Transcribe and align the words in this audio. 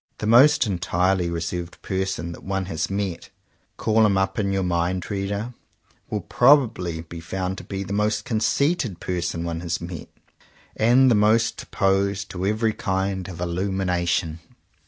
The 0.17 0.25
most 0.25 0.65
entirely 0.65 1.29
reserved 1.29 1.79
person 1.83 2.31
that 2.31 2.43
one 2.43 2.65
has 2.65 2.89
met— 2.89 3.29
call 3.77 4.03
him 4.03 4.17
up 4.17 4.39
in 4.39 4.51
your 4.51 4.63
mind, 4.63 5.11
reader!— 5.11 5.53
will 6.09 6.21
probably 6.21 7.01
be 7.01 7.19
found 7.19 7.55
to 7.59 7.63
be 7.63 7.83
the 7.83 7.93
most 7.93 8.25
conceited 8.25 8.99
person 8.99 9.43
one 9.43 9.59
has 9.59 9.79
met, 9.79 10.09
and 10.75 11.11
the 11.11 11.13
most 11.13 11.61
opposed 11.61 12.31
to 12.31 12.47
every 12.47 12.73
kind 12.73 13.27
of 13.27 13.39
illumination. 13.39 14.39